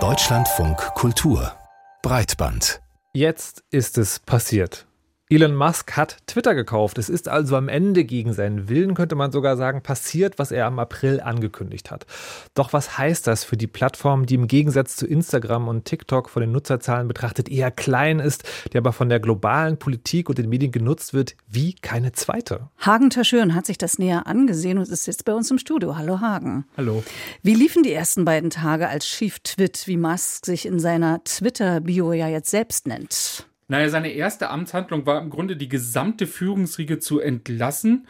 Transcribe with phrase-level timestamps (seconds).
[0.00, 1.56] Deutschlandfunk Kultur
[2.02, 2.80] Breitband.
[3.12, 4.86] Jetzt ist es passiert.
[5.32, 6.98] Elon Musk hat Twitter gekauft.
[6.98, 10.66] Es ist also am Ende gegen seinen Willen, könnte man sogar sagen, passiert, was er
[10.66, 12.04] am April angekündigt hat.
[12.54, 16.40] Doch was heißt das für die Plattform, die im Gegensatz zu Instagram und TikTok von
[16.40, 20.72] den Nutzerzahlen betrachtet eher klein ist, die aber von der globalen Politik und den Medien
[20.72, 22.68] genutzt wird wie keine zweite?
[22.78, 25.96] Hagen Taschön hat sich das näher angesehen und ist jetzt bei uns im Studio.
[25.96, 26.64] Hallo Hagen.
[26.76, 27.04] Hallo.
[27.44, 32.14] Wie liefen die ersten beiden Tage als Chief Twit, wie Musk sich in seiner Twitter-Bio
[32.14, 33.46] ja jetzt selbst nennt?
[33.70, 38.08] Naja, seine erste Amtshandlung war im Grunde die gesamte Führungsriege zu entlassen.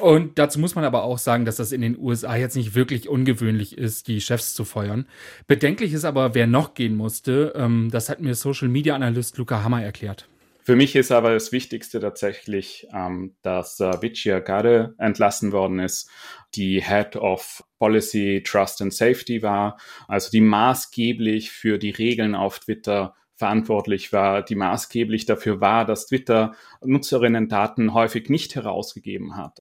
[0.00, 3.06] Und dazu muss man aber auch sagen, dass das in den USA jetzt nicht wirklich
[3.06, 5.04] ungewöhnlich ist, die Chefs zu feuern.
[5.46, 7.52] Bedenklich ist aber, wer noch gehen musste.
[7.54, 10.26] Ähm, das hat mir Social Media Analyst Luca Hammer erklärt.
[10.62, 16.08] Für mich ist aber das Wichtigste tatsächlich, ähm, dass äh, Vicia Gade entlassen worden ist,
[16.54, 19.78] die Head of Policy, Trust and Safety war,
[20.08, 26.06] also die maßgeblich für die Regeln auf Twitter verantwortlich war, die maßgeblich dafür war, dass
[26.06, 29.60] Twitter Nutzerinnen-Daten häufig nicht herausgegeben hat.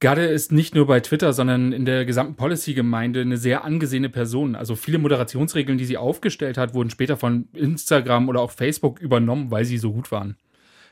[0.00, 4.56] Gade ist nicht nur bei Twitter, sondern in der gesamten Policy-Gemeinde eine sehr angesehene Person.
[4.56, 9.52] Also viele Moderationsregeln, die sie aufgestellt hat, wurden später von Instagram oder auch Facebook übernommen,
[9.52, 10.36] weil sie so gut waren.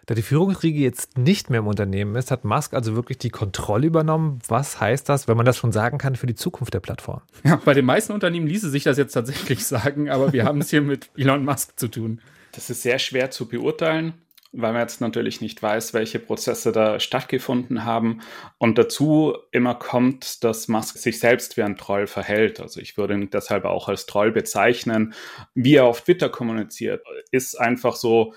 [0.06, 3.86] Da die Führungsriege jetzt nicht mehr im Unternehmen ist, hat Musk also wirklich die Kontrolle
[3.86, 4.41] übernommen.
[4.48, 7.22] Was heißt das, wenn man das schon sagen kann, für die Zukunft der Plattform?
[7.44, 10.70] Ja, bei den meisten Unternehmen ließe sich das jetzt tatsächlich sagen, aber wir haben es
[10.70, 12.20] hier mit Elon Musk zu tun.
[12.50, 14.14] Das ist sehr schwer zu beurteilen,
[14.50, 18.22] weil man jetzt natürlich nicht weiß, welche Prozesse da stattgefunden haben.
[18.59, 22.61] Und dazu immer kommt, dass Musk sich selbst wie ein Troll verhält.
[22.61, 25.14] Also ich würde ihn deshalb auch als Troll bezeichnen.
[25.55, 28.34] Wie er auf Twitter kommuniziert, ist einfach so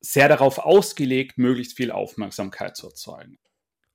[0.00, 3.38] sehr darauf ausgelegt, möglichst viel Aufmerksamkeit zu erzeugen.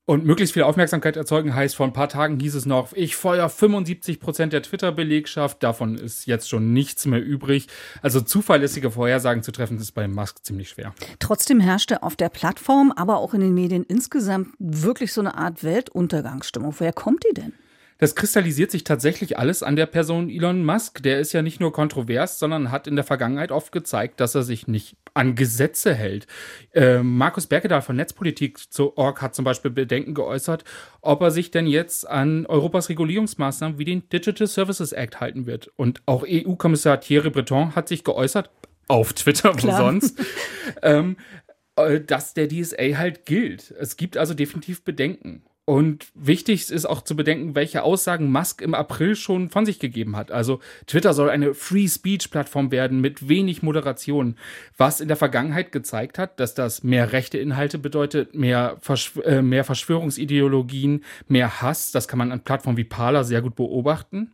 [0.05, 3.47] Und möglichst viel Aufmerksamkeit erzeugen heißt, vor ein paar Tagen hieß es noch, ich feuer
[3.47, 7.67] 75 Prozent der Twitter-Belegschaft, davon ist jetzt schon nichts mehr übrig.
[8.01, 10.93] Also zuverlässige Vorhersagen zu treffen, ist bei Musk ziemlich schwer.
[11.19, 15.63] Trotzdem herrschte auf der Plattform, aber auch in den Medien insgesamt wirklich so eine Art
[15.63, 16.75] Weltuntergangsstimmung.
[16.77, 17.53] Woher kommt die denn?
[18.03, 21.01] Das kristallisiert sich tatsächlich alles an der Person Elon Musk.
[21.03, 24.43] Der ist ja nicht nur kontrovers, sondern hat in der Vergangenheit oft gezeigt, dass er
[24.43, 26.27] sich nicht an Gesetze hält.
[26.73, 30.65] Äh, Markus Berkedahl von Netzpolitik zu Org hat zum Beispiel Bedenken geäußert,
[30.99, 35.71] ob er sich denn jetzt an Europas Regulierungsmaßnahmen wie den Digital Services Act halten wird.
[35.77, 38.49] Und auch EU-Kommissar Thierry Breton hat sich geäußert,
[38.89, 40.19] auf Twitter, wo sonst,
[40.81, 41.15] ähm,
[41.77, 43.71] äh, dass der DSA halt gilt.
[43.79, 45.43] Es gibt also definitiv Bedenken.
[45.65, 50.17] Und wichtig ist auch zu bedenken, welche Aussagen Musk im April schon von sich gegeben
[50.17, 50.29] hat.
[50.29, 54.35] Also Twitter soll eine Free Speech Plattform werden mit wenig Moderation,
[54.75, 59.41] was in der Vergangenheit gezeigt hat, dass das mehr rechte Inhalte bedeutet, mehr, Verschw äh,
[59.41, 61.91] mehr Verschwörungsideologien, mehr Hass.
[61.91, 64.33] Das kann man an Plattformen wie Parler sehr gut beobachten.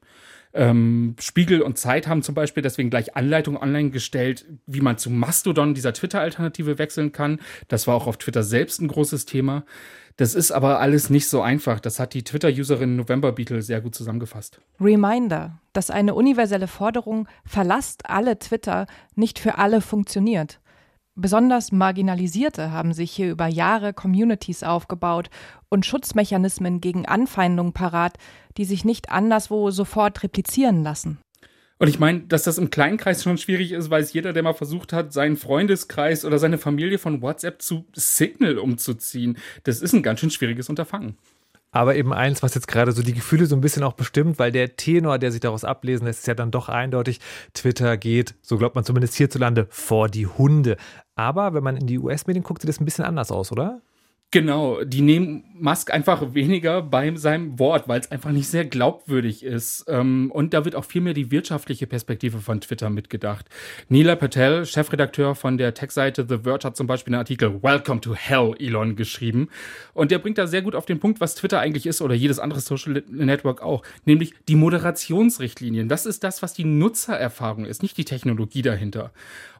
[0.54, 5.10] Ähm, Spiegel und Zeit haben zum Beispiel deswegen gleich Anleitungen online gestellt, wie man zu
[5.10, 7.40] Mastodon dieser Twitter-Alternative wechseln kann.
[7.68, 9.64] Das war auch auf Twitter selbst ein großes Thema.
[10.18, 11.80] Das ist aber alles nicht so einfach.
[11.80, 14.60] Das hat die Twitter-Userin November Beetle sehr gut zusammengefasst.
[14.82, 20.60] Reminder, dass eine universelle Forderung verlasst alle Twitter nicht für alle funktioniert.
[21.22, 25.30] Besonders Marginalisierte haben sich hier über Jahre Communities aufgebaut
[25.68, 28.13] und Schutzmechanismen gegen Anfeindungen parat,
[28.56, 31.18] die sich nicht anderswo sofort replizieren lassen.
[31.78, 34.53] Und ich meine, dass das im kleinen Kreis schon schwierig ist, weiß jeder, der mal
[34.53, 39.38] versucht hat, seinen Freundeskreis oder seine Familie von WhatsApp zu Signal umzuziehen.
[39.66, 41.18] Das ist ein ganz schön schwieriges Unterfangen.
[41.72, 44.51] Aber eben eins, was jetzt gerade so die Gefühle so ein bisschen auch bestimmt, weil
[44.51, 47.19] der Tenor, der sich daraus ablesen lässt, ist ja dann doch eindeutig,
[47.53, 50.78] Twitter geht, so glaubt man zumindest hierzulande, vor die Hunde.
[51.19, 53.81] Aber wenn man in die US-Medien guckt, sieht das ein bisschen anders aus, oder?
[54.31, 59.44] Genau, die nehmen Musk einfach weniger bei seinem Wort, weil es einfach nicht sehr glaubwürdig
[59.44, 59.85] ist.
[59.90, 63.47] Ähm, und da wird auch viel mehr die wirtschaftliche Perspektive von Twitter mitgedacht.
[63.90, 68.16] Neela Patel, Chefredakteur von der Tech-Seite The Verge, hat zum Beispiel einen Artikel Welcome to
[68.16, 69.50] Hell, Elon, geschrieben.
[69.94, 72.40] Und der bringt da sehr gut auf den Punkt, was Twitter eigentlich ist oder jedes
[72.40, 75.90] andere Social Network auch, nämlich die Moderationsrichtlinien.
[75.90, 79.12] Das ist das, was die Nutzererfahrung ist, nicht die Technologie dahinter.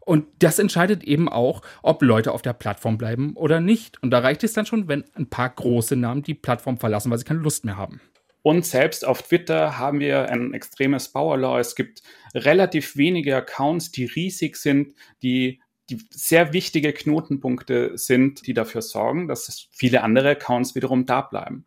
[0.02, 4.02] Und das entscheidet eben auch, ob Leute auf der Plattform bleiben oder nicht.
[4.02, 7.18] Und da reicht es dann schon, wenn ein paar große Namen die Plattform verlassen, weil
[7.18, 8.02] sie keine Lust mehr haben.
[8.42, 12.02] Und selbst auf Twitter haben wir ein extremes Power Es gibt
[12.34, 19.28] relativ wenige Accounts, die riesig sind, die, die sehr wichtige Knotenpunkte sind, die dafür sorgen,
[19.28, 21.66] dass viele andere Accounts wiederum da bleiben.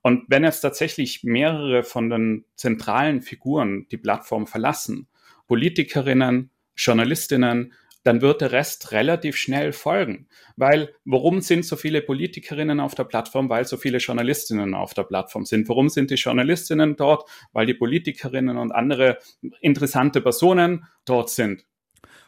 [0.00, 5.08] Und wenn jetzt tatsächlich mehrere von den zentralen Figuren die Plattform verlassen,
[5.46, 7.72] Politikerinnen, Journalistinnen,
[8.04, 10.28] dann wird der Rest relativ schnell folgen.
[10.56, 13.48] Weil, warum sind so viele Politikerinnen auf der Plattform?
[13.48, 15.68] Weil so viele Journalistinnen auf der Plattform sind.
[15.68, 17.28] Warum sind die Journalistinnen dort?
[17.52, 19.18] Weil die Politikerinnen und andere
[19.60, 21.64] interessante Personen dort sind.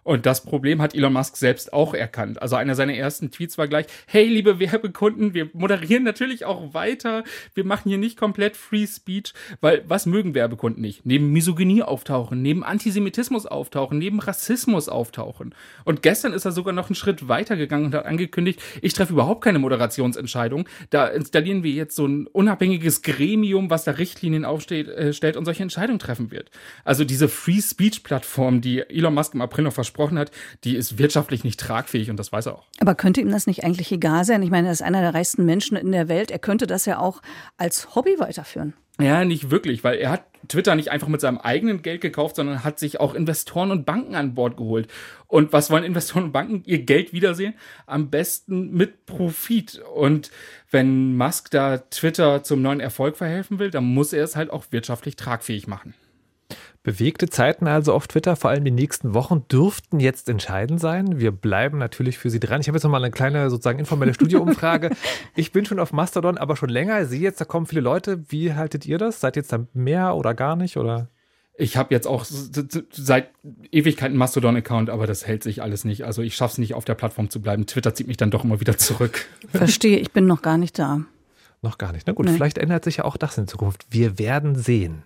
[0.06, 2.40] Und das Problem hat Elon Musk selbst auch erkannt.
[2.40, 7.24] Also einer seiner ersten Tweets war gleich, hey, liebe Werbekunden, wir moderieren natürlich auch weiter.
[7.54, 11.04] Wir machen hier nicht komplett Free Speech, weil was mögen Werbekunden nicht?
[11.06, 15.56] Neben Misogynie auftauchen, neben Antisemitismus auftauchen, neben Rassismus auftauchen.
[15.82, 19.12] Und gestern ist er sogar noch einen Schritt weiter gegangen und hat angekündigt, ich treffe
[19.12, 20.68] überhaupt keine Moderationsentscheidung.
[20.90, 25.64] Da installieren wir jetzt so ein unabhängiges Gremium, was da Richtlinien aufstellt äh, und solche
[25.64, 26.52] Entscheidungen treffen wird.
[26.84, 30.30] Also diese Free Speech Plattform, die Elon Musk im April noch versprochen gesprochen hat,
[30.64, 32.66] die ist wirtschaftlich nicht tragfähig und das weiß er auch.
[32.80, 34.42] Aber könnte ihm das nicht eigentlich egal sein?
[34.42, 36.30] Ich meine, er ist einer der reichsten Menschen in der Welt.
[36.30, 37.22] Er könnte das ja auch
[37.56, 38.74] als Hobby weiterführen.
[38.98, 42.64] Ja, nicht wirklich, weil er hat Twitter nicht einfach mit seinem eigenen Geld gekauft, sondern
[42.64, 44.88] hat sich auch Investoren und Banken an Bord geholt.
[45.26, 46.62] Und was wollen Investoren und Banken?
[46.64, 47.54] Ihr Geld wiedersehen?
[47.86, 49.82] Am besten mit Profit.
[49.94, 50.30] Und
[50.70, 54.66] wenn Musk da Twitter zum neuen Erfolg verhelfen will, dann muss er es halt auch
[54.70, 55.94] wirtschaftlich tragfähig machen.
[56.86, 61.18] Bewegte Zeiten also auf Twitter, vor allem die nächsten Wochen, dürften jetzt entscheidend sein.
[61.18, 62.60] Wir bleiben natürlich für Sie dran.
[62.60, 64.90] Ich habe jetzt noch mal eine kleine sozusagen informelle Studioumfrage.
[65.34, 67.04] ich bin schon auf Mastodon, aber schon länger.
[67.06, 68.30] Sie jetzt, da kommen viele Leute.
[68.30, 69.18] Wie haltet ihr das?
[69.18, 70.76] Seid ihr jetzt da mehr oder gar nicht?
[70.76, 71.08] Oder?
[71.56, 73.30] Ich habe jetzt auch seit
[73.72, 76.04] Ewigkeiten Mastodon-Account, aber das hält sich alles nicht.
[76.04, 77.66] Also ich schaffe es nicht, auf der Plattform zu bleiben.
[77.66, 79.26] Twitter zieht mich dann doch immer wieder zurück.
[79.48, 81.00] Verstehe, ich bin noch gar nicht da.
[81.62, 82.06] Noch gar nicht.
[82.06, 82.32] Na gut, nee.
[82.32, 83.86] vielleicht ändert sich ja auch das in Zukunft.
[83.90, 85.02] Wir werden sehen.